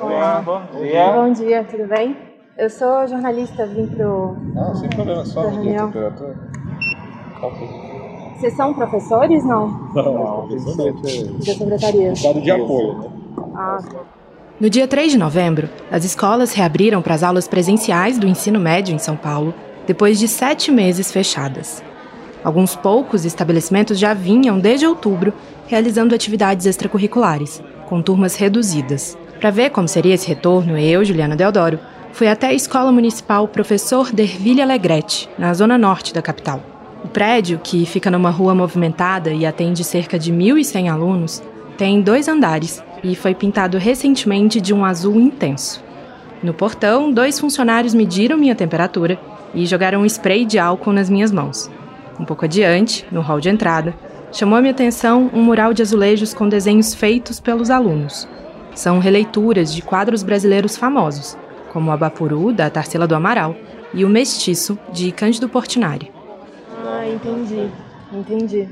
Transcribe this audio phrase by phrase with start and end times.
[0.00, 1.12] Olá, bom dia.
[1.12, 2.16] Bom dia, tudo bem?
[2.56, 4.36] Eu sou jornalista, vim pro.
[4.54, 6.38] Não, sem problema, só medir a temperatura.
[8.36, 9.68] Vocês são professores, não?
[9.92, 12.12] Não, não, Da secretaria.
[12.12, 13.10] Estado de apoio, né?
[13.56, 13.78] Ah,
[14.60, 18.94] No dia 3 de novembro, as escolas reabriram para as aulas presenciais do ensino médio
[18.94, 19.52] em São Paulo,
[19.84, 21.82] depois de sete meses fechadas.
[22.44, 25.32] Alguns poucos estabelecimentos já vinham, desde outubro,
[25.66, 29.18] realizando atividades extracurriculares, com turmas reduzidas.
[29.42, 31.80] Para ver como seria esse retorno, eu, Juliana Deodoro,
[32.12, 36.62] fui até a Escola Municipal Professor Derville Alegrete, na zona norte da capital.
[37.04, 41.42] O prédio, que fica numa rua movimentada e atende cerca de 1.100 alunos,
[41.76, 45.82] tem dois andares e foi pintado recentemente de um azul intenso.
[46.40, 49.18] No portão, dois funcionários mediram minha temperatura
[49.52, 51.68] e jogaram um spray de álcool nas minhas mãos.
[52.16, 53.92] Um pouco adiante, no hall de entrada,
[54.30, 58.28] chamou a minha atenção um mural de azulejos com desenhos feitos pelos alunos.
[58.74, 61.36] São releituras de quadros brasileiros famosos,
[61.72, 63.54] como o Abapuru, da Tarsila do Amaral,
[63.94, 66.10] e o Mestiço, de Cândido Portinari.
[66.86, 67.68] ah, entendi.
[68.12, 68.68] Entendi.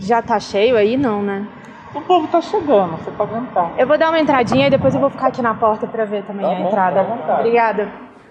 [0.00, 0.96] Já tá cheio aí?
[0.96, 1.46] Não, né?
[1.94, 3.72] O povo tá chegando, você pode entrar.
[3.76, 6.22] Eu vou dar uma entradinha e depois eu vou ficar aqui na porta pra ver
[6.24, 7.02] também Tá a bom, entrada.
[7.02, 7.40] vontade.
[7.40, 7.88] Obrigada.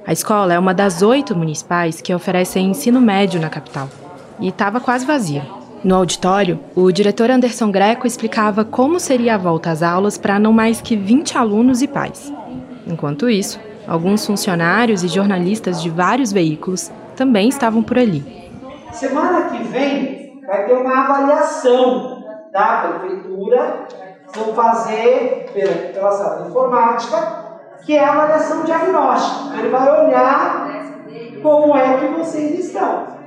[0.08, 3.90] A escola é uma das oito municipais que oferecem ensino médio na capital.
[4.40, 5.44] E estava quase vazia.
[5.82, 10.52] No auditório, o diretor Anderson Greco explicava como seria a volta às aulas para não
[10.52, 12.34] mais que 20 alunos e pais.
[12.86, 18.52] Enquanto isso, alguns funcionários e jornalistas de vários veículos também estavam por ali.
[18.92, 23.88] Semana que vem vai ter uma avaliação da prefeitura,
[24.36, 27.46] vão fazer pela, pela sala de informática,
[27.86, 29.58] que é a avaliação diagnóstica.
[29.58, 30.70] Ele vai olhar
[31.42, 33.19] como é que vocês estão.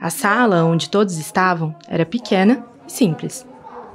[0.00, 3.44] A sala onde todos estavam era pequena e simples.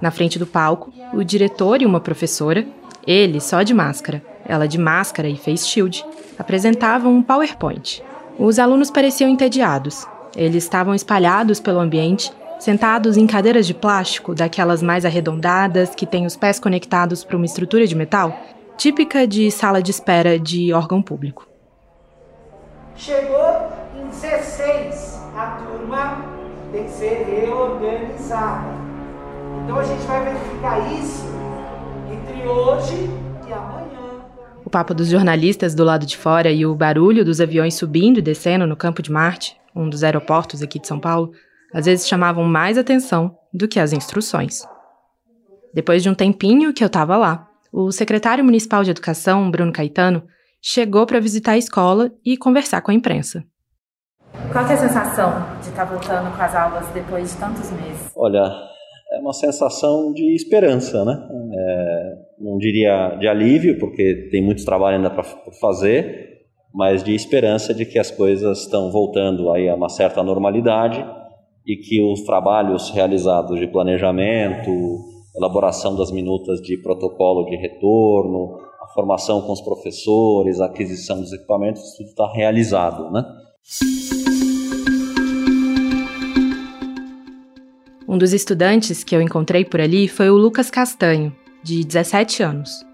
[0.01, 2.67] Na frente do palco, o diretor e uma professora,
[3.07, 6.05] ele só de máscara, ela de máscara e face shield,
[6.37, 8.03] apresentavam um PowerPoint.
[8.37, 10.05] Os alunos pareciam entediados.
[10.35, 16.25] Eles estavam espalhados pelo ambiente, sentados em cadeiras de plástico, daquelas mais arredondadas que têm
[16.25, 18.37] os pés conectados para uma estrutura de metal,
[18.75, 21.47] típica de sala de espera de órgão público.
[22.95, 26.25] Chegou em 16, a turma
[26.71, 28.67] tem que ser reorganizada.
[29.63, 31.25] Então a gente vai verificar isso
[32.11, 33.09] entre hoje
[33.47, 34.23] e amanhã.
[34.63, 38.21] O papo dos jornalistas do lado de fora e o barulho dos aviões subindo e
[38.21, 41.31] descendo no Campo de Marte, um dos aeroportos aqui de São Paulo,
[41.73, 44.63] às vezes chamavam mais atenção do que as instruções.
[45.73, 50.23] Depois de um tempinho que eu estava lá, o secretário municipal de educação, Bruno Caetano,
[50.61, 53.43] chegou para visitar a escola e conversar com a imprensa.
[54.51, 58.11] Qual é a sensação de estar voltando com as aulas depois de tantos meses?
[58.15, 58.43] Olha,
[59.11, 61.27] é uma sensação de esperança, né?
[61.53, 65.23] É, não diria de alívio, porque tem muito trabalho ainda para
[65.61, 66.41] fazer,
[66.73, 71.05] mas de esperança de que as coisas estão voltando aí a uma certa normalidade
[71.65, 74.71] e que os trabalhos realizados de planejamento,
[75.35, 81.31] elaboração das minutas de protocolo de retorno, a formação com os professores, a aquisição dos
[81.31, 83.23] equipamentos, tudo está realizado, né?
[88.07, 91.33] Um dos estudantes que eu encontrei por ali foi o Lucas Castanho,
[91.63, 92.85] de 17 anos.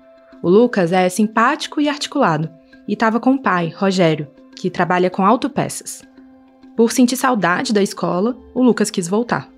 [0.41, 2.49] O Lucas é simpático e articulado,
[2.87, 6.03] e estava com o pai, Rogério, que trabalha com autopeças.
[6.77, 9.49] Por sentir saudade da escola, o Lucas quis voltar.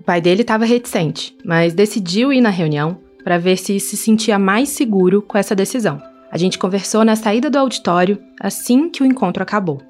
[0.00, 4.38] O pai dele estava reticente, mas decidiu ir na reunião para ver se se sentia
[4.38, 6.00] mais seguro com essa decisão.
[6.30, 9.80] A gente conversou na saída do auditório assim que o encontro acabou.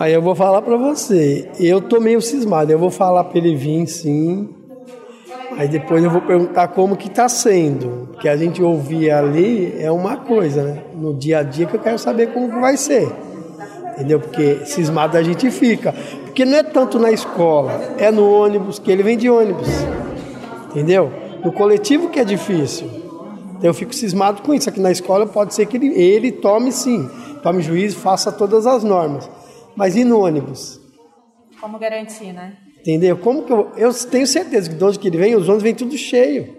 [0.00, 3.54] Aí eu vou falar para você, eu tô meio cismado, eu vou falar para ele
[3.54, 4.48] vir sim.
[5.58, 9.92] Aí depois eu vou perguntar como que tá sendo, porque a gente ouvir ali é
[9.92, 10.84] uma coisa, né?
[10.94, 13.12] No dia a dia que eu quero saber como que vai ser.
[13.92, 14.18] Entendeu?
[14.20, 15.92] Porque cismado a gente fica.
[16.24, 19.68] Porque não é tanto na escola, é no ônibus, que ele vem de ônibus.
[20.70, 21.12] Entendeu?
[21.44, 22.88] No coletivo que é difícil.
[23.58, 24.66] Então eu fico cismado com isso.
[24.66, 27.06] Aqui na escola pode ser que ele, ele tome sim,
[27.42, 29.28] tome juízo, faça todas as normas.
[29.80, 30.78] Mas e no ônibus?
[31.58, 32.54] Como garantir, né?
[32.80, 33.16] Entendeu?
[33.16, 35.74] Como que eu, eu tenho certeza que de onde que ele vem, os ônibus vêm
[35.74, 36.54] tudo cheio.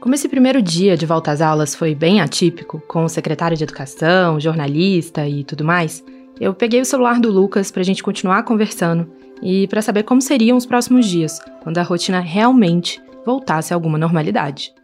[0.00, 3.62] Como esse primeiro dia de volta às aulas foi bem atípico, com o secretário de
[3.62, 6.02] educação, jornalista e tudo mais,
[6.40, 9.08] eu peguei o celular do Lucas para a gente continuar conversando
[9.40, 13.96] e para saber como seriam os próximos dias, quando a rotina realmente voltasse a alguma
[13.96, 14.74] normalidade.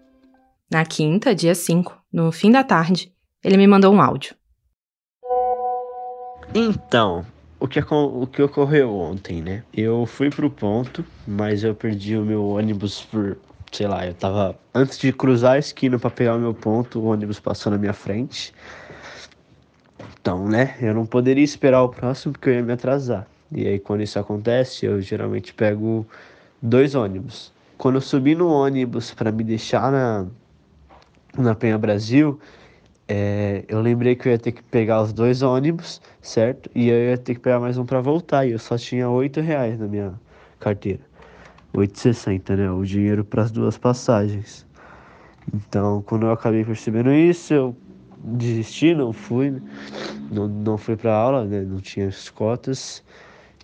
[0.70, 3.12] Na quinta, dia 5, no fim da tarde,
[3.42, 4.36] ele me mandou um áudio.
[6.54, 7.26] Então,
[7.60, 9.64] o que, o que ocorreu ontem, né?
[9.72, 13.36] Eu fui pro ponto, mas eu perdi o meu ônibus por
[13.72, 17.04] sei lá, eu tava antes de cruzar a esquina para pegar o meu ponto, o
[17.04, 18.54] ônibus passou na minha frente.
[20.20, 23.26] Então, né, eu não poderia esperar o próximo porque eu ia me atrasar.
[23.52, 26.06] E aí quando isso acontece, eu geralmente pego
[26.60, 27.52] dois ônibus.
[27.76, 30.26] Quando eu subi no ônibus para me deixar na
[31.36, 32.40] na Penha Brasil,
[33.08, 36.70] é, eu lembrei que eu ia ter que pegar os dois ônibus, certo?
[36.74, 38.44] E eu ia ter que pegar mais um para voltar.
[38.46, 40.20] E eu só tinha oito reais na minha
[40.60, 41.00] carteira.
[41.74, 42.70] 8,60, né?
[42.70, 44.66] O dinheiro para as duas passagens.
[45.54, 47.76] Então, quando eu acabei percebendo isso, eu
[48.22, 49.56] desisti, não fui,
[50.30, 51.62] não, não fui para aula, né?
[51.62, 53.02] Não tinha as cotas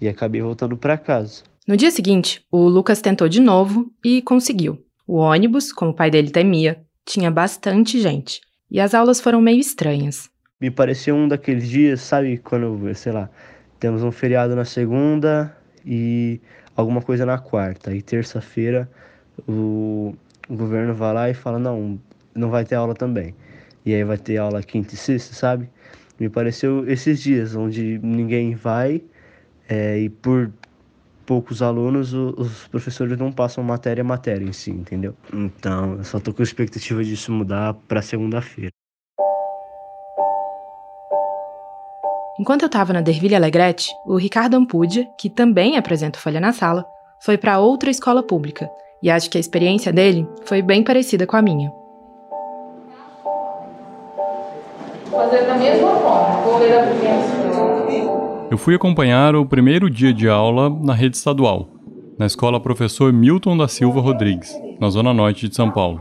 [0.00, 1.42] e acabei voltando para casa.
[1.68, 4.78] No dia seguinte, o Lucas tentou de novo e conseguiu.
[5.06, 8.40] O ônibus, como o pai dele temia, tinha bastante gente
[8.74, 10.28] e as aulas foram meio estranhas.
[10.60, 13.30] Me pareceu um daqueles dias, sabe, quando, sei lá,
[13.78, 15.56] temos um feriado na segunda
[15.86, 16.40] e
[16.74, 17.94] alguma coisa na quarta.
[17.94, 18.90] E terça-feira
[19.46, 20.12] o,
[20.48, 22.00] o governo vai lá e fala: não,
[22.34, 23.32] não vai ter aula também.
[23.86, 25.70] E aí vai ter aula quinta e sexta, sabe?
[26.18, 29.04] Me pareceu esses dias onde ninguém vai
[29.68, 30.50] é, e por
[31.24, 35.14] poucos alunos os professores não passam matéria a matéria em si, entendeu?
[35.32, 38.70] Então eu só tô com a expectativa disso mudar para segunda-feira.
[42.38, 46.52] Enquanto eu estava na Derville Alegrete, o Ricardo Ampudia, que também apresenta o Folha na
[46.52, 46.84] Sala,
[47.20, 48.68] foi para outra escola pública,
[49.00, 51.72] e acho que a experiência dele foi bem parecida com a minha.
[55.10, 57.43] Fazer da mesma forma, vou ler a
[58.50, 61.68] Eu fui acompanhar o primeiro dia de aula na rede estadual,
[62.18, 66.00] na escola Professor Milton da Silva Rodrigues, na zona norte de São Paulo.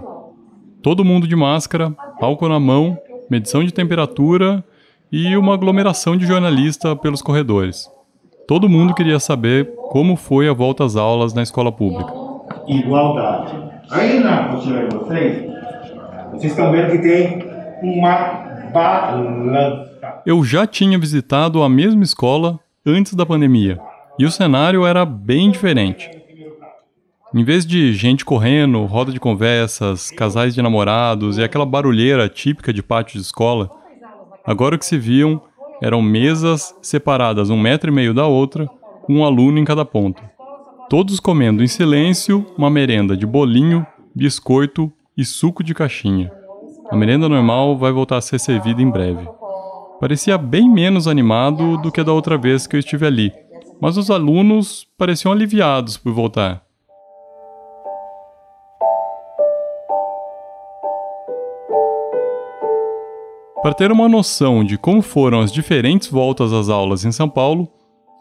[0.81, 2.97] Todo mundo de máscara, álcool na mão,
[3.29, 4.63] medição de temperatura
[5.11, 7.89] e uma aglomeração de jornalistas pelos corredores.
[8.47, 12.13] Todo mundo queria saber como foi a volta às aulas na escola pública.
[12.67, 13.53] Igualdade.
[13.89, 15.49] Aí na postura de vocês,
[16.31, 17.43] vocês estão vendo que tem
[17.81, 19.92] uma balança.
[20.25, 23.79] Eu já tinha visitado a mesma escola antes da pandemia
[24.17, 26.09] e o cenário era bem diferente.
[27.33, 32.71] Em vez de gente correndo, roda de conversas, casais de namorados e aquela barulheira típica
[32.71, 33.71] de pátio de escola,
[34.45, 35.41] Agora o que se viam
[35.81, 38.67] eram mesas separadas um metro e meio da outra,
[39.03, 40.21] com um aluno em cada ponta.
[40.89, 46.29] Todos comendo em silêncio uma merenda de bolinho, biscoito e suco de caixinha.
[46.91, 49.25] A merenda normal vai voltar a ser servida em breve.
[50.03, 53.31] Parecia bem menos animado do que da outra vez que eu estive ali,
[53.79, 56.61] mas os alunos pareciam aliviados por voltar.
[63.61, 67.69] Para ter uma noção de como foram as diferentes voltas às aulas em São Paulo,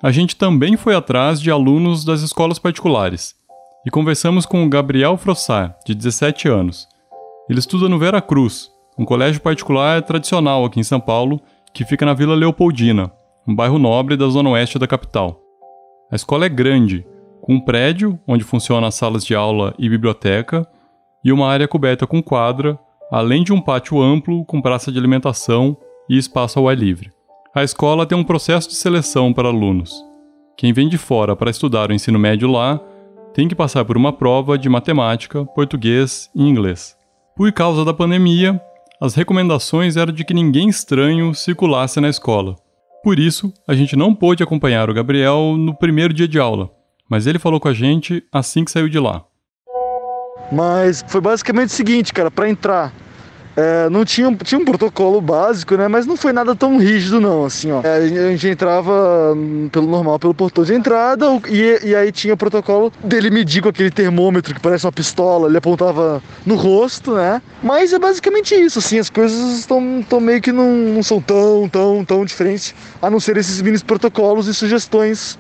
[0.01, 3.35] a gente também foi atrás de alunos das escolas particulares
[3.85, 6.87] e conversamos com o Gabriel Frossar, de 17 anos.
[7.51, 11.41] Ele estuda no Vera Cruz, um colégio particular tradicional aqui em São Paulo,
[11.73, 13.11] que fica na Vila Leopoldina,
[13.47, 15.41] um bairro nobre da zona oeste da capital.
[16.11, 17.07] A escola é grande,
[17.41, 20.67] com um prédio onde funcionam as salas de aula e biblioteca,
[21.25, 22.79] e uma área coberta com quadra,
[23.11, 25.77] além de um pátio amplo com praça de alimentação
[26.09, 27.11] e espaço ao ar livre.
[27.55, 29.93] A escola tem um processo de seleção para alunos.
[30.57, 32.81] Quem vem de fora para estudar o ensino médio lá
[33.35, 36.97] tem que passar por uma prova de matemática, português e inglês.
[37.37, 38.61] Por causa da pandemia,
[39.03, 42.55] as recomendações eram de que ninguém estranho circulasse na escola.
[43.03, 46.71] Por isso, a gente não pôde acompanhar o Gabriel no primeiro dia de aula,
[47.11, 49.25] mas ele falou com a gente assim que saiu de lá.
[50.53, 52.95] Mas foi basicamente o seguinte, cara, para entrar
[53.57, 55.89] é, não tinha, tinha um protocolo básico, né?
[55.89, 57.81] Mas não foi nada tão rígido, não, assim, ó.
[57.83, 59.37] É, a gente entrava
[59.71, 63.69] pelo normal, pelo portão de entrada, e, e aí tinha o protocolo dele medir com
[63.69, 67.43] aquele termômetro que parece uma pistola, ele apontava no rosto, né?
[67.63, 71.69] Mas é basicamente isso, assim, as coisas estão, estão meio que não, não são tão,
[71.69, 75.39] tão, tão diferentes, a não ser esses mini protocolos e sugestões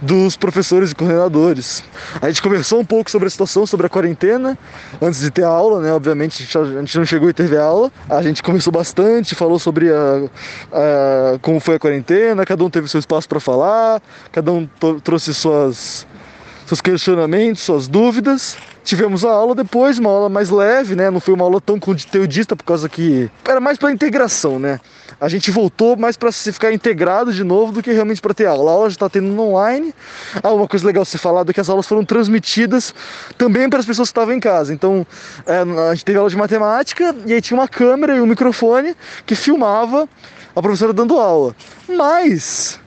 [0.00, 1.84] dos professores e coordenadores.
[2.20, 4.56] A gente conversou um pouco sobre a situação, sobre a quarentena,
[5.00, 5.92] antes de ter aula, né?
[5.92, 7.92] Obviamente a gente não chegou e teve aula.
[8.08, 10.28] A gente conversou bastante, falou sobre a,
[10.72, 14.02] a como foi a quarentena, cada um teve seu espaço para falar,
[14.32, 14.66] cada um
[15.02, 16.06] trouxe suas,
[16.70, 18.56] seus questionamentos, suas dúvidas.
[18.84, 21.10] Tivemos a aula depois, uma aula mais leve, né?
[21.10, 24.78] Não foi uma aula tão conteudista por causa que era mais para integração, né?
[25.20, 28.46] A gente voltou mais para se ficar integrado de novo do que realmente para ter
[28.46, 28.70] aula.
[28.70, 29.92] A aula já está tendo online.
[30.40, 32.94] Ah, uma coisa legal se falar é que as aulas foram transmitidas
[33.36, 34.72] também para as pessoas que estavam em casa.
[34.72, 35.04] Então,
[35.46, 35.58] é,
[35.90, 38.94] a gente teve aula de matemática e aí tinha uma câmera e um microfone
[39.26, 40.08] que filmava
[40.54, 41.54] a professora dando aula.
[41.88, 42.78] Mas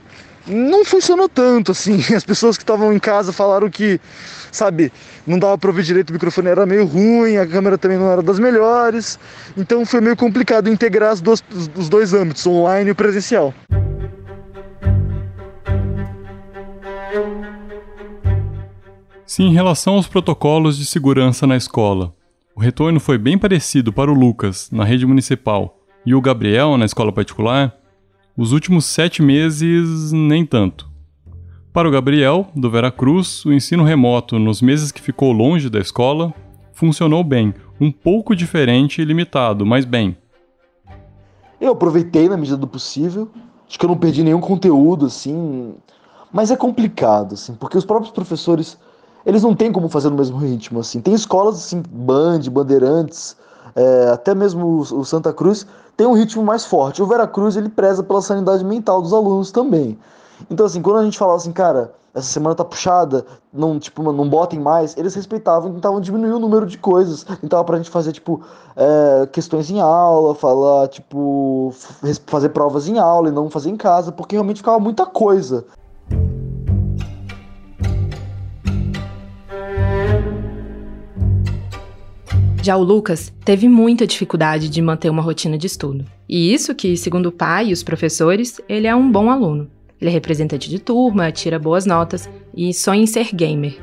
[0.48, 2.00] não funcionou tanto assim.
[2.16, 4.00] As pessoas que estavam em casa falaram que,
[4.52, 4.92] sabe,
[5.26, 8.22] não dava para ouvir direito, o microfone era meio ruim, a câmera também não era
[8.22, 9.20] das melhores.
[9.58, 11.44] Então foi meio complicado integrar duas,
[11.76, 13.54] os dois âmbitos, online e presencial.
[19.26, 22.14] Se em relação aos protocolos de segurança na escola,
[22.56, 26.86] o retorno foi bem parecido para o Lucas, na rede municipal, e o Gabriel, na
[26.86, 27.76] escola particular,
[28.36, 30.90] os últimos sete meses, nem tanto.
[31.72, 36.34] Para o Gabriel, do Veracruz, o ensino remoto, nos meses que ficou longe da escola,
[36.74, 40.18] funcionou bem, um pouco diferente e limitado, mas bem.
[41.62, 43.30] Eu aproveitei na medida do possível,
[43.68, 45.76] acho que eu não perdi nenhum conteúdo, assim,
[46.32, 48.78] mas é complicado, assim, porque os próprios professores
[49.26, 51.00] eles não têm como fazer no mesmo ritmo, assim.
[51.00, 53.38] Tem escolas, assim, Band, Bandeirantes,
[53.76, 55.66] é, até mesmo o, o, Santa Cruz,
[55.96, 57.02] tem um ritmo mais forte.
[57.02, 59.98] O Veracruz, ele preza pela sanidade mental dos alunos também.
[60.50, 64.30] Então, assim, quando a gente falava assim, cara, essa semana tá puxada, não, tipo, não
[64.30, 67.26] botem mais, eles respeitavam tentavam diminuir o número de coisas.
[67.44, 68.42] Então, pra gente fazer, tipo,
[68.76, 71.74] é, questões em aula, falar, tipo,
[72.28, 75.66] fazer provas em aula e não fazer em casa, porque realmente ficava muita coisa.
[82.64, 86.06] Já o Lucas teve muita dificuldade de manter uma rotina de estudo.
[86.30, 89.70] E isso que, segundo o pai e os professores, ele é um bom aluno.
[90.00, 93.82] Ele é representante de turma, tira boas notas e sonha em ser gamer.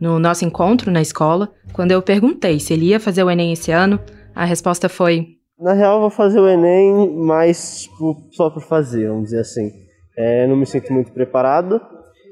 [0.00, 3.70] No nosso encontro na escola, quando eu perguntei se ele ia fazer o Enem esse
[3.70, 4.00] ano,
[4.34, 9.24] a resposta foi: Na real, vou fazer o Enem, mas tipo, só por fazer, vamos
[9.24, 9.70] dizer assim.
[10.16, 11.78] É, não me sinto muito preparado,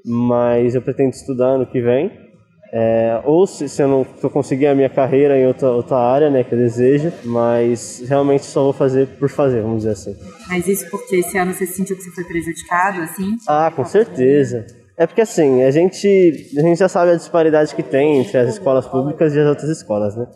[0.06, 2.31] mas eu pretendo estudar ano que vem.
[2.74, 5.98] É, ou se, se, eu não se eu conseguir a minha carreira em outra, outra
[5.98, 10.16] área, né, que eu desejo, mas realmente só vou fazer por fazer, vamos dizer assim.
[10.48, 13.36] Mas isso porque esse ano você sentiu que você foi prejudicado, assim?
[13.46, 14.66] Ah, com certeza.
[14.96, 18.48] É porque assim, a gente, a gente já sabe a disparidade que tem entre as
[18.48, 20.26] escolas públicas e as outras escolas, né?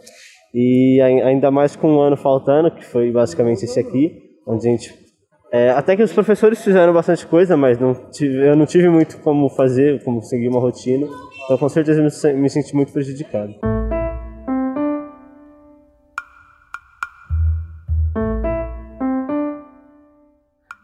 [0.52, 4.12] E ainda mais com um ano faltando, que foi basicamente esse aqui,
[4.46, 5.06] onde a gente
[5.52, 9.18] é, até que os professores fizeram bastante coisa, mas não tive, eu não tive muito
[9.18, 11.06] como fazer, como seguir uma rotina.
[11.46, 13.54] Então, com certeza, me, me senti muito prejudicado.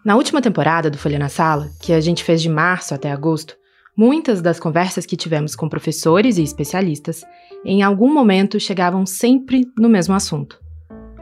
[0.05, 3.57] Na última temporada do Folha na Sala, que a gente fez de março até agosto,
[3.97, 7.25] muitas das conversas que tivemos com professores e especialistas,
[7.65, 10.61] em algum momento chegavam sempre no mesmo assunto: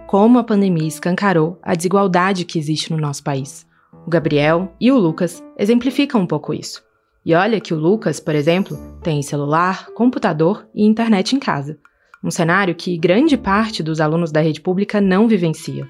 [0.06, 3.66] como a pandemia escancarou a desigualdade que existe no nosso país.
[4.06, 6.89] O Gabriel e o Lucas exemplificam um pouco isso.
[7.24, 11.78] E olha que o Lucas, por exemplo, tem celular, computador e internet em casa.
[12.24, 15.86] Um cenário que grande parte dos alunos da rede pública não vivencia.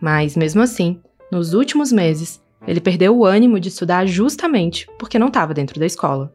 [0.00, 1.00] Mas, mesmo assim,
[1.30, 5.86] nos últimos meses, ele perdeu o ânimo de estudar justamente porque não estava dentro da
[5.86, 6.34] escola.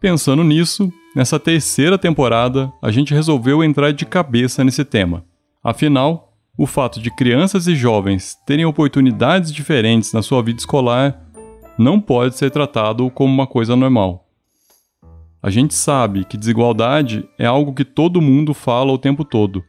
[0.00, 5.24] Pensando nisso, nessa terceira temporada, a gente resolveu entrar de cabeça nesse tema.
[5.62, 11.27] Afinal, o fato de crianças e jovens terem oportunidades diferentes na sua vida escolar
[11.78, 14.26] não pode ser tratado como uma coisa normal.
[15.40, 19.64] A gente sabe que desigualdade é algo que todo mundo fala o tempo todo.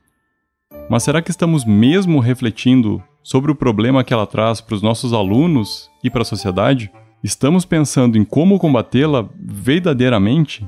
[0.89, 5.13] Mas será que estamos mesmo refletindo sobre o problema que ela traz para os nossos
[5.13, 6.92] alunos e para a sociedade?
[7.24, 10.68] Estamos pensando em como combatê-la verdadeiramente?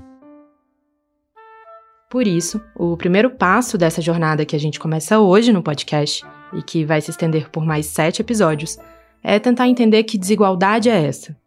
[2.12, 6.62] Por isso, o primeiro passo dessa jornada que a gente começa hoje no podcast e
[6.62, 8.77] que vai se estender por mais sete episódios
[9.23, 11.37] é tentar entender que desigualdade é essa.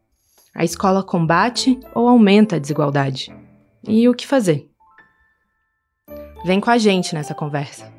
[0.54, 3.35] A escola combate ou aumenta a desigualdade?
[3.87, 4.71] E o que fazer?
[6.45, 7.93] Vem com a gente nessa conversa.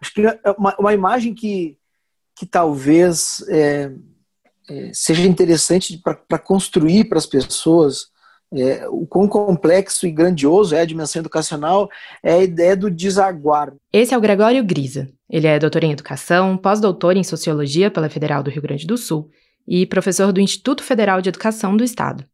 [0.00, 1.78] Acho que é uma, uma imagem que,
[2.36, 3.90] que talvez é,
[4.68, 8.12] é, seja interessante para construir para as pessoas
[8.52, 11.88] é, o quão complexo e grandioso é a dimensão educacional
[12.22, 13.72] é a ideia do desaguar.
[13.92, 15.08] Esse é o Gregório Grisa.
[15.28, 19.30] Ele é doutor em educação, pós-doutor em sociologia pela Federal do Rio Grande do Sul
[19.66, 22.24] e professor do Instituto Federal de Educação do Estado.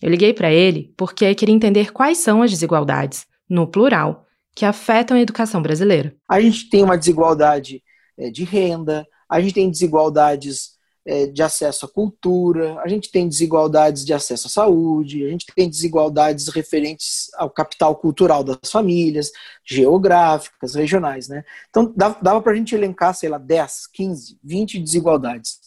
[0.00, 5.16] Eu liguei para ele porque queria entender quais são as desigualdades, no plural, que afetam
[5.16, 6.14] a educação brasileira.
[6.28, 7.82] A gente tem uma desigualdade
[8.16, 10.77] é, de renda, a gente tem desigualdades
[11.08, 15.46] é, de acesso à cultura, a gente tem desigualdades de acesso à saúde, a gente
[15.56, 19.32] tem desigualdades referentes ao capital cultural das famílias,
[19.64, 21.26] geográficas, regionais.
[21.26, 21.42] Né?
[21.70, 25.60] Então, dava para a gente elencar, sei lá, 10, 15, 20 desigualdades.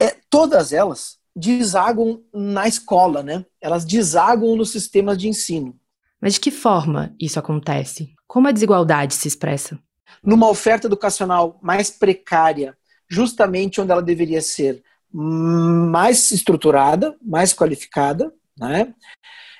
[0.00, 3.44] É, todas elas desagam na escola, né?
[3.60, 5.78] elas desagam nos sistemas de ensino.
[6.18, 8.14] Mas de que forma isso acontece?
[8.26, 9.78] Como a desigualdade se expressa?
[10.22, 12.76] Numa oferta educacional mais precária,
[13.10, 18.94] justamente onde ela deveria ser mais estruturada, mais qualificada, né?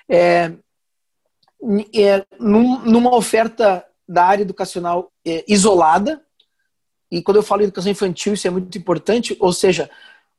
[0.08, 0.52] É,
[1.94, 6.22] é, numa oferta da área educacional é, isolada,
[7.10, 9.90] e quando eu falo educação infantil, isso é muito importante, ou seja,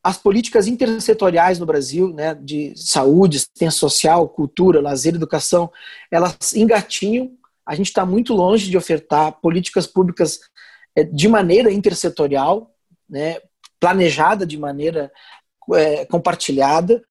[0.04, 5.72] as políticas intersetoriais no Brasil, né, de saúde, assistência social, cultura, lazer, educação,
[6.10, 7.32] elas engatinham.
[7.66, 10.40] A gente está muito longe de ofertar políticas públicas
[10.96, 12.71] é, de maneira intersetorial,
[13.12, 13.38] né,
[13.80, 15.12] planejada de maneira
[15.74, 17.02] é, compartilhada.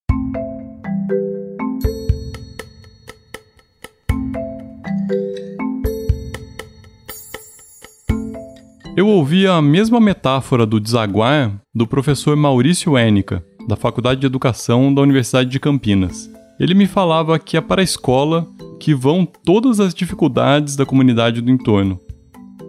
[8.97, 14.93] Eu ouvi a mesma metáfora do desaguar do professor Maurício Enica, da Faculdade de Educação
[14.93, 16.29] da Universidade de Campinas.
[16.59, 18.45] Ele me falava que é para a escola
[18.79, 21.99] que vão todas as dificuldades da comunidade do entorno.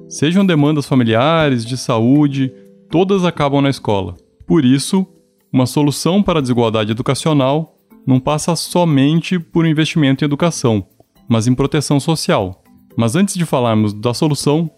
[0.09, 2.53] Sejam demandas familiares, de saúde,
[2.93, 4.15] todas acabam na escola.
[4.47, 5.07] Por isso,
[5.51, 7.75] uma solução para a desigualdade educacional
[8.07, 10.87] não passa somente por um investimento em educação,
[11.27, 12.63] mas em proteção social.
[12.95, 14.71] Mas antes de falarmos da solução,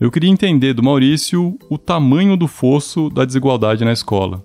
[0.00, 4.44] eu queria entender do Maurício o tamanho do fosso da desigualdade na escola.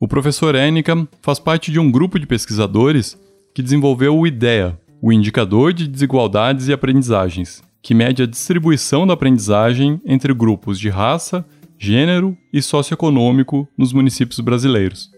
[0.00, 3.20] O professor Enica faz parte de um grupo de pesquisadores
[3.54, 9.12] que desenvolveu o IDEA, o Indicador de Desigualdades e Aprendizagens, que mede a distribuição da
[9.12, 11.44] aprendizagem entre grupos de raça,
[11.78, 15.10] gênero e socioeconômico nos municípios brasileiros.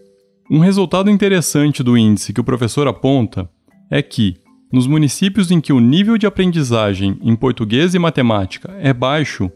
[0.51, 3.49] Um resultado interessante do índice que o professor aponta
[3.89, 4.35] é que,
[4.69, 9.49] nos municípios em que o nível de aprendizagem em português e matemática é baixo,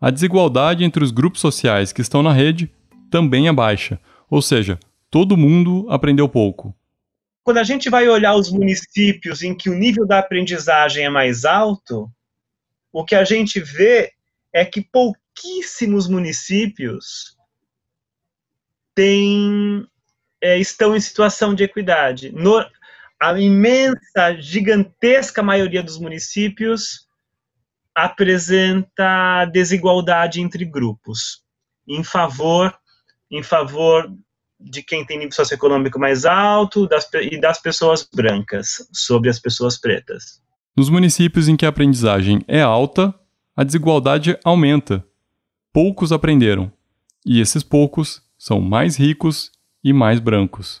[0.00, 2.70] a desigualdade entre os grupos sociais que estão na rede
[3.10, 3.98] também é baixa,
[4.30, 4.78] ou seja,
[5.10, 6.72] todo mundo aprendeu pouco.
[7.42, 11.44] Quando a gente vai olhar os municípios em que o nível da aprendizagem é mais
[11.44, 12.08] alto,
[12.92, 14.12] o que a gente vê
[14.52, 17.36] é que pouquíssimos municípios
[18.94, 19.86] têm,
[20.40, 22.32] é, estão em situação de equidade.
[22.32, 22.64] No,
[23.20, 27.06] a imensa, gigantesca maioria dos municípios
[27.94, 31.42] apresenta desigualdade entre grupos,
[31.86, 32.76] em favor,
[33.30, 34.12] em favor
[34.60, 39.78] de quem tem nível socioeconômico mais alto das, e das pessoas brancas sobre as pessoas
[39.78, 40.42] pretas.
[40.78, 43.12] Nos municípios em que a aprendizagem é alta,
[43.56, 45.04] a desigualdade aumenta.
[45.72, 46.70] Poucos aprenderam,
[47.26, 49.50] e esses poucos são mais ricos
[49.82, 50.80] e mais brancos.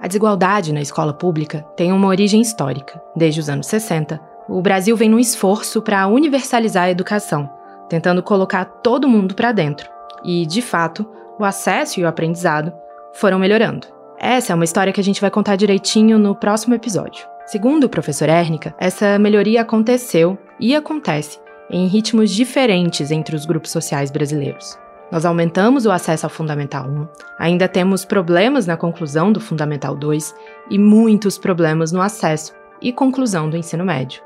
[0.00, 3.00] A desigualdade na escola pública tem uma origem histórica.
[3.14, 7.48] Desde os anos 60, o Brasil vem num esforço para universalizar a educação,
[7.92, 9.86] tentando colocar todo mundo para dentro.
[10.24, 11.06] E, de fato,
[11.38, 12.72] o acesso e o aprendizado
[13.12, 13.86] foram melhorando.
[14.18, 17.26] Essa é uma história que a gente vai contar direitinho no próximo episódio.
[17.44, 23.70] Segundo o professor Érnica, essa melhoria aconteceu e acontece em ritmos diferentes entre os grupos
[23.70, 24.78] sociais brasileiros.
[25.10, 30.34] Nós aumentamos o acesso ao Fundamental 1, ainda temos problemas na conclusão do Fundamental 2
[30.70, 34.22] e muitos problemas no acesso e conclusão do ensino médio.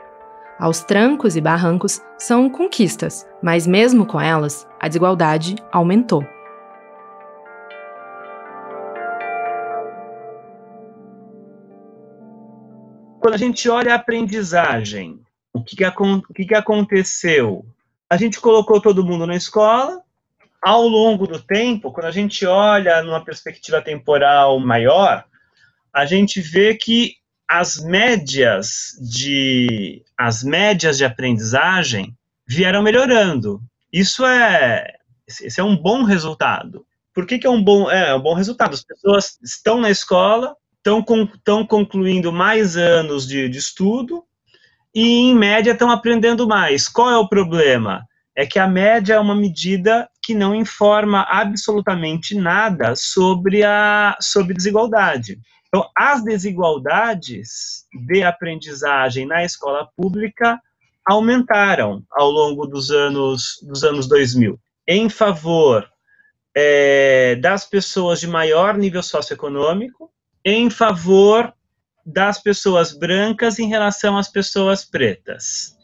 [0.58, 6.26] Aos trancos e barrancos são conquistas, mas mesmo com elas, a desigualdade aumentou.
[13.20, 15.20] Quando a gente olha a aprendizagem,
[15.52, 17.66] o que, que, o que, que aconteceu?
[18.08, 20.00] A gente colocou todo mundo na escola,
[20.62, 25.26] ao longo do tempo, quando a gente olha numa perspectiva temporal maior,
[25.92, 27.16] a gente vê que
[27.48, 33.60] as médias de as médias de aprendizagem vieram melhorando.
[33.92, 34.94] Isso é
[35.26, 36.84] esse é um bom resultado.
[37.14, 38.74] Por que, que é um bom é, é um bom resultado?
[38.74, 41.04] As pessoas estão na escola, estão,
[41.34, 44.24] estão concluindo mais anos de, de estudo
[44.94, 46.88] e em média estão aprendendo mais.
[46.88, 48.06] Qual é o problema?
[48.34, 54.54] É que a média é uma medida que não informa absolutamente nada sobre a sobre
[54.54, 55.38] desigualdade.
[55.68, 60.60] Então, as desigualdades de aprendizagem na escola pública
[61.04, 65.88] aumentaram ao longo dos anos dos anos 2000 em favor
[66.54, 70.10] é, das pessoas de maior nível socioeconômico,
[70.44, 71.52] em favor
[72.04, 75.76] das pessoas brancas em relação às pessoas pretas.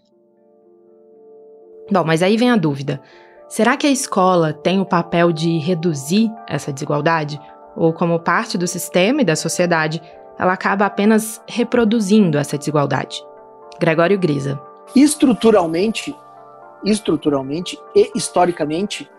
[1.90, 3.02] Bom, mas aí vem a dúvida.
[3.48, 7.38] Será que a escola tem o papel de reduzir essa desigualdade?
[7.74, 10.02] Ou, como parte do sistema e da sociedade,
[10.38, 13.24] ela acaba apenas reproduzindo essa desigualdade?
[13.80, 14.60] Gregório Grisa.
[14.94, 16.14] Estruturalmente,
[16.84, 19.10] estruturalmente e historicamente,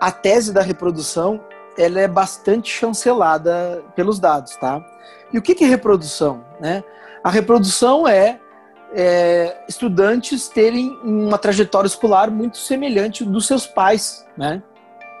[0.00, 1.40] a tese da reprodução
[1.78, 4.84] ela é bastante chancelada pelos dados, tá?
[5.32, 6.44] E o que é reprodução?
[6.58, 6.82] Né?
[7.22, 8.40] A reprodução é,
[8.94, 14.62] é, estudantes terem uma trajetória escolar muito semelhante dos seus pais, né?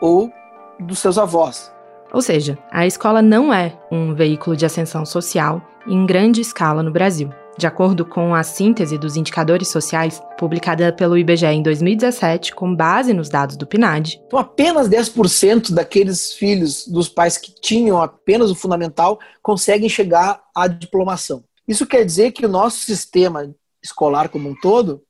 [0.00, 0.32] Ou
[0.78, 1.72] dos seus avós.
[2.16, 6.90] Ou seja, a escola não é um veículo de ascensão social em grande escala no
[6.90, 7.28] Brasil.
[7.58, 13.12] De acordo com a síntese dos indicadores sociais, publicada pelo IBGE em 2017, com base
[13.12, 14.18] nos dados do PNAD.
[14.26, 20.66] Então, apenas 10% daqueles filhos dos pais que tinham apenas o fundamental conseguem chegar à
[20.66, 21.44] diplomação.
[21.68, 25.02] Isso quer dizer que o nosso sistema escolar como um todo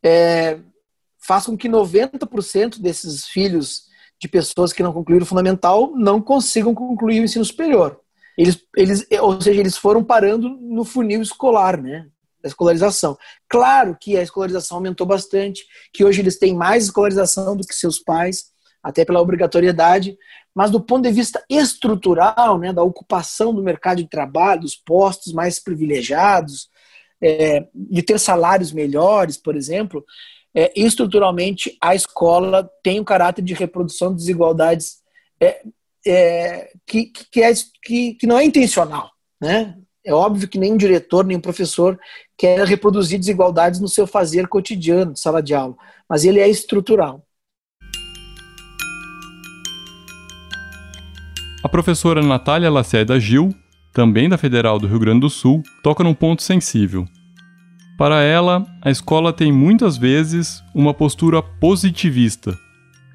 [0.00, 0.60] é,
[1.18, 3.90] faz com que 90% desses filhos
[4.22, 8.00] de pessoas que não concluíram o fundamental não consigam concluir o ensino superior.
[8.38, 12.06] Eles, eles, ou seja, eles foram parando no funil escolar, né?
[12.40, 13.18] Da escolarização.
[13.48, 17.98] Claro que a escolarização aumentou bastante, que hoje eles têm mais escolarização do que seus
[17.98, 20.16] pais, até pela obrigatoriedade,
[20.54, 25.32] mas do ponto de vista estrutural, né, da ocupação do mercado de trabalho, dos postos
[25.32, 26.70] mais privilegiados,
[27.20, 30.04] é, de ter salários melhores, por exemplo,
[30.54, 34.98] é, estruturalmente a escola tem um caráter de reprodução de desigualdades
[35.40, 35.62] é,
[36.06, 39.10] é, que, que, é, que, que não é intencional.
[39.40, 39.76] Né?
[40.04, 41.98] É óbvio que nem um diretor, nem um professor
[42.36, 45.76] quer reproduzir desigualdades no seu fazer cotidiano sala de aula,
[46.08, 47.24] mas ele é estrutural.
[51.64, 53.54] A professora Natália Lacerda Gil,
[53.92, 57.06] também da Federal do Rio Grande do Sul, toca num ponto sensível.
[58.02, 62.58] Para ela, a escola tem muitas vezes uma postura positivista.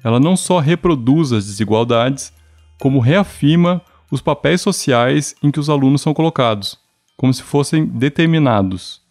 [0.02, 2.32] Ela não só reproduz as desigualdades,
[2.80, 6.78] como reafirma os papéis sociais em que os alunos são colocados,
[7.18, 9.02] como se fossem determinados.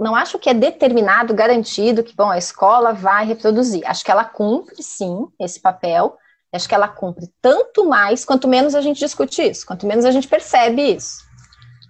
[0.00, 3.82] Não acho que é determinado, garantido que bom, a escola vai reproduzir.
[3.84, 6.16] Acho que ela cumpre, sim, esse papel.
[6.50, 10.10] Acho que ela cumpre tanto mais quanto menos a gente discute isso, quanto menos a
[10.10, 11.27] gente percebe isso.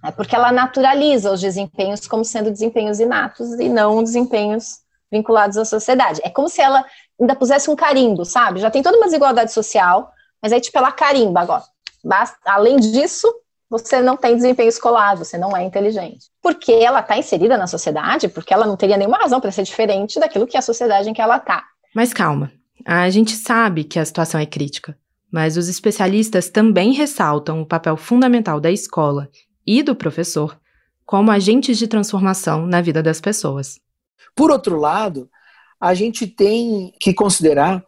[0.03, 4.79] É porque ela naturaliza os desempenhos como sendo desempenhos inatos e não desempenhos
[5.11, 6.21] vinculados à sociedade.
[6.23, 6.85] É como se ela
[7.19, 8.59] ainda pusesse um carimbo, sabe?
[8.59, 11.63] Já tem toda uma desigualdade social, mas aí, tipo, ela carimba agora.
[12.03, 13.27] Basta, além disso,
[13.69, 16.27] você não tem desempenho escolar, você não é inteligente.
[16.41, 20.19] Porque ela está inserida na sociedade, porque ela não teria nenhuma razão para ser diferente
[20.19, 21.63] daquilo que é a sociedade em que ela está.
[21.93, 22.51] Mas calma,
[22.85, 24.97] a gente sabe que a situação é crítica,
[25.31, 29.29] mas os especialistas também ressaltam o papel fundamental da escola
[29.69, 30.59] e do professor
[31.05, 33.79] como agentes de transformação na vida das pessoas.
[34.35, 35.29] Por outro lado,
[35.79, 37.85] a gente tem que considerar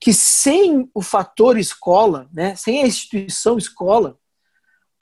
[0.00, 4.16] que sem o fator escola, né, sem a instituição escola,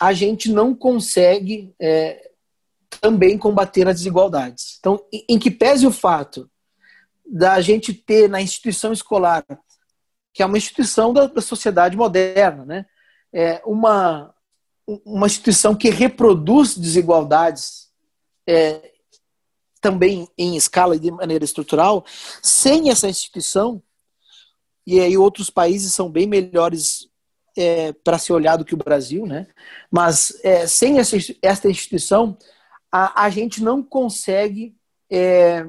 [0.00, 2.30] a gente não consegue é,
[2.98, 4.78] também combater as desigualdades.
[4.80, 6.50] Então, em que pese o fato
[7.26, 9.44] da gente ter na instituição escolar,
[10.32, 12.86] que é uma instituição da, da sociedade moderna, né,
[13.32, 14.31] é uma,
[14.86, 17.88] uma instituição que reproduz desigualdades
[18.46, 18.92] é,
[19.80, 22.04] também em escala e de maneira estrutural,
[22.42, 23.82] sem essa instituição,
[24.86, 27.08] e aí outros países são bem melhores
[27.56, 29.46] é, para ser olhado que o Brasil, né?
[29.90, 32.36] Mas é, sem essa, essa instituição,
[32.90, 34.74] a, a gente não consegue
[35.10, 35.66] é,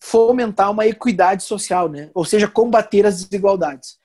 [0.00, 2.10] fomentar uma equidade social, né?
[2.14, 3.98] Ou seja, combater as desigualdades.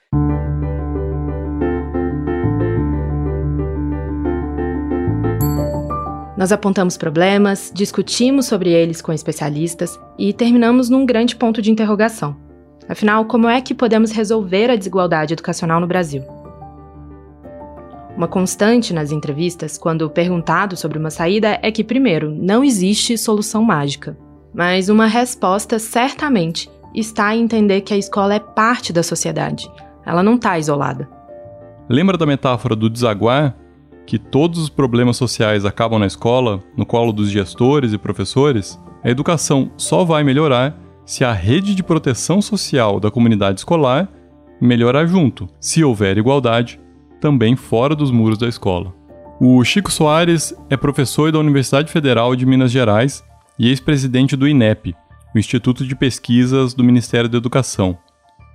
[6.37, 12.37] Nós apontamos problemas, discutimos sobre eles com especialistas e terminamos num grande ponto de interrogação.
[12.87, 16.23] Afinal, como é que podemos resolver a desigualdade educacional no Brasil?
[18.15, 23.63] Uma constante nas entrevistas, quando perguntado sobre uma saída, é que, primeiro, não existe solução
[23.63, 24.15] mágica.
[24.53, 29.69] Mas uma resposta certamente está em entender que a escola é parte da sociedade.
[30.05, 31.09] Ela não está isolada.
[31.89, 33.55] Lembra da metáfora do desaguar?
[34.07, 38.79] Que todos os problemas sociais acabam na escola, no colo dos gestores e professores?
[39.03, 44.07] A educação só vai melhorar se a rede de proteção social da comunidade escolar
[44.61, 46.79] melhorar junto, se houver igualdade,
[47.19, 48.95] também fora dos muros da escola.
[49.41, 53.21] O Chico Soares é professor da Universidade Federal de Minas Gerais
[53.59, 54.95] e ex-presidente do INEP,
[55.35, 57.97] o Instituto de Pesquisas do Ministério da Educação.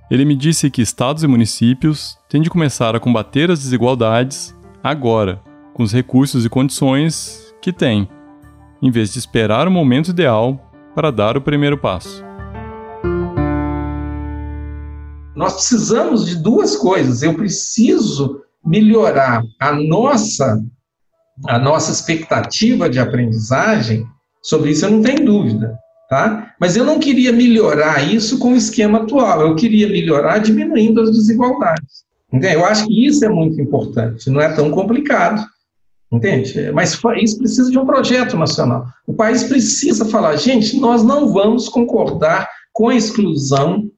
[0.09, 5.41] Ele me disse que estados e municípios têm de começar a combater as desigualdades agora,
[5.73, 8.09] com os recursos e condições que têm,
[8.81, 10.59] em vez de esperar o momento ideal
[10.93, 12.23] para dar o primeiro passo.
[15.33, 17.23] Nós precisamos de duas coisas.
[17.23, 20.61] Eu preciso melhorar a nossa
[21.47, 24.05] a nossa expectativa de aprendizagem,
[24.39, 25.75] sobre isso eu não tenho dúvida.
[26.07, 26.53] Tá?
[26.59, 31.11] Mas eu não queria melhorar isso com o esquema atual, eu queria melhorar diminuindo as
[31.11, 32.03] desigualdades.
[32.33, 32.55] Entende?
[32.55, 35.45] Eu acho que isso é muito importante, não é tão complicado.
[36.11, 36.71] Entende?
[36.71, 38.85] Mas isso precisa de um projeto nacional.
[39.07, 43.89] O país precisa falar, gente, nós não vamos concordar com a exclusão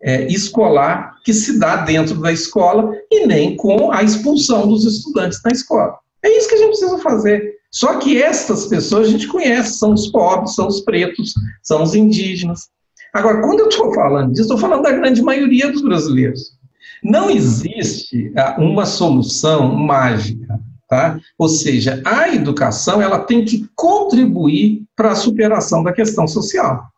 [0.00, 5.40] é, escolar que se dá dentro da escola e nem com a expulsão dos estudantes
[5.42, 5.96] da escola.
[6.24, 7.54] É isso que a gente precisa fazer.
[7.70, 11.94] Só que essas pessoas a gente conhece, são os pobres, são os pretos, são os
[11.94, 12.68] indígenas.
[13.12, 16.57] Agora, quando eu estou falando disso, estou falando da grande maioria dos brasileiros.
[17.02, 20.58] Não existe ah, uma solução mágica,
[20.88, 21.18] tá?
[21.38, 26.88] Ou seja, a educação ela tem que contribuir para a superação da questão social.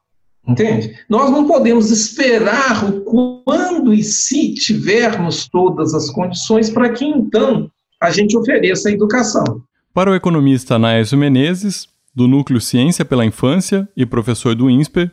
[0.46, 0.98] Entende?
[1.08, 7.70] Nós não podemos esperar o quando e se tivermos todas as condições para que então
[8.00, 9.44] a gente ofereça a educação.
[9.92, 15.10] Para o economista Anaésio Menezes, do Núcleo Ciência pela Infância e professor do INSPER,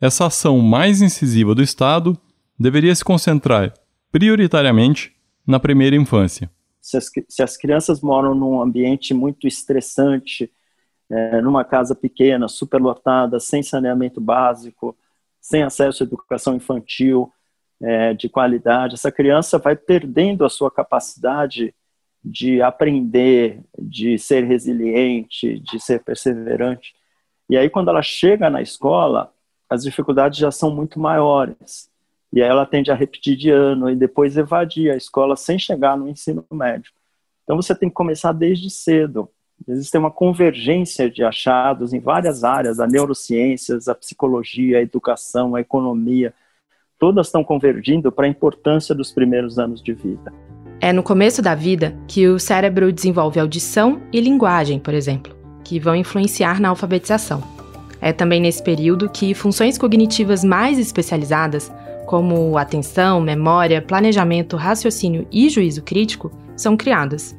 [0.00, 2.16] essa ação mais incisiva do Estado
[2.58, 3.72] deveria se concentrar
[4.12, 6.50] prioritariamente na primeira infância.
[6.80, 10.52] Se as, se as crianças moram num ambiente muito estressante,
[11.10, 14.96] é, numa casa pequena, superlotada, sem saneamento básico,
[15.40, 17.32] sem acesso à educação infantil
[17.80, 21.74] é, de qualidade, essa criança vai perdendo a sua capacidade
[22.24, 26.94] de aprender, de ser resiliente, de ser perseverante.
[27.50, 29.32] E aí, quando ela chega na escola,
[29.68, 31.91] as dificuldades já são muito maiores.
[32.32, 35.96] E aí ela tende a repetir de ano e depois evadir a escola sem chegar
[35.96, 36.90] no ensino médio.
[37.44, 39.28] Então você tem que começar desde cedo.
[39.68, 45.60] Existe uma convergência de achados em várias áreas, a neurociências, a psicologia, a educação, a
[45.60, 46.32] economia.
[46.98, 50.32] Todas estão convergindo para a importância dos primeiros anos de vida.
[50.80, 55.78] É no começo da vida que o cérebro desenvolve audição e linguagem, por exemplo, que
[55.78, 57.40] vão influenciar na alfabetização.
[58.00, 61.70] É também nesse período que funções cognitivas mais especializadas,
[62.12, 67.34] como atenção, memória, planejamento, raciocínio e juízo crítico, são criadas.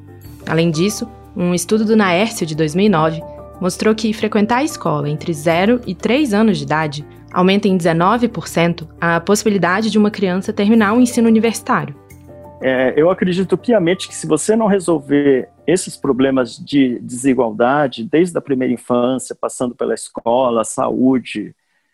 [0.48, 1.08] Além disso,
[1.38, 3.22] um estudo do Naércio de 2009
[3.62, 8.88] mostrou que frequentar a escola entre 0 e 3 anos de idade aumenta em 19%
[9.00, 11.96] a possibilidade de uma criança terminar o ensino universitário.
[12.60, 18.42] É, eu acredito piamente que se você não resolver esses problemas de desigualdade, desde a
[18.42, 21.54] primeira infância, passando pela escola, saúde,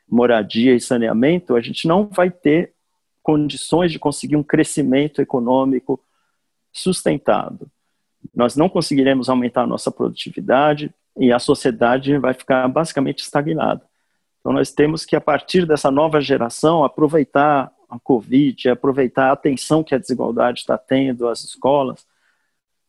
[0.09, 2.73] moradia e saneamento, a gente não vai ter
[3.21, 6.03] condições de conseguir um crescimento econômico
[6.71, 7.69] sustentado.
[8.35, 13.81] Nós não conseguiremos aumentar a nossa produtividade e a sociedade vai ficar basicamente estagnada.
[14.39, 19.83] Então, nós temos que, a partir dessa nova geração, aproveitar a Covid, aproveitar a atenção
[19.83, 22.05] que a desigualdade está tendo às escolas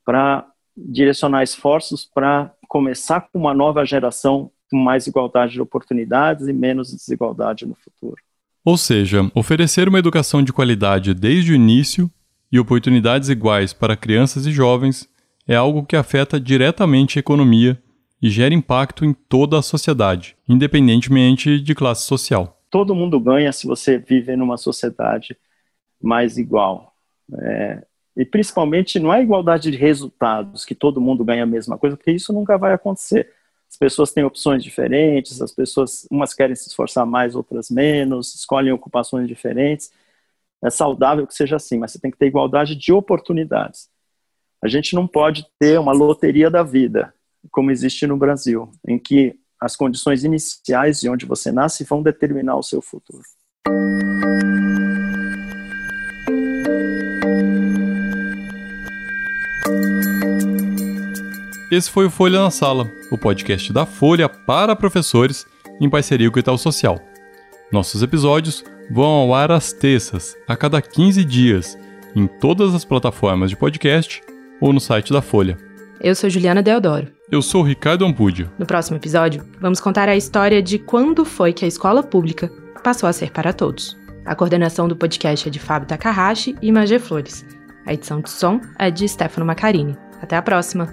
[0.04, 6.92] para direcionar esforços para começar com uma nova geração mais igualdade de oportunidades e menos
[6.92, 8.16] desigualdade no futuro.
[8.64, 12.10] Ou seja, oferecer uma educação de qualidade desde o início
[12.52, 15.08] e oportunidades iguais para crianças e jovens
[15.46, 17.80] é algo que afeta diretamente a economia
[18.22, 23.66] e gera impacto em toda a sociedade, independentemente de classe social todo mundo ganha se
[23.66, 25.36] você vive numa sociedade
[26.00, 26.94] mais igual.
[27.38, 27.84] É,
[28.16, 32.12] e principalmente não é igualdade de resultados, que todo mundo ganha a mesma coisa, porque
[32.12, 33.32] isso nunca vai acontecer.
[33.80, 38.72] As pessoas têm opções diferentes, as pessoas, umas querem se esforçar mais, outras menos, escolhem
[38.72, 39.90] ocupações diferentes.
[40.62, 43.88] É saudável que seja assim, mas você tem que ter igualdade de oportunidades.
[44.62, 47.14] A gente não pode ter uma loteria da vida,
[47.50, 52.56] como existe no Brasil, em que as condições iniciais de onde você nasce vão determinar
[52.56, 53.22] o seu futuro.
[61.70, 65.46] Esse foi o Folha na Sala, o podcast da Folha para professores
[65.80, 66.98] em parceria com o Itaú Social.
[67.70, 71.78] Nossos episódios vão ao ar às terças, a cada 15 dias,
[72.16, 74.20] em todas as plataformas de podcast
[74.60, 75.56] ou no site da Folha.
[76.00, 77.06] Eu sou Juliana Deodoro.
[77.30, 78.50] Eu sou Ricardo Ampudio.
[78.58, 82.50] No próximo episódio, vamos contar a história de quando foi que a escola pública
[82.82, 83.96] passou a ser para todos.
[84.24, 87.46] A coordenação do podcast é de Fábio Takahashi e Magé Flores.
[87.86, 89.96] A edição de som é de Stefano Macarini.
[90.20, 90.92] Até a próxima.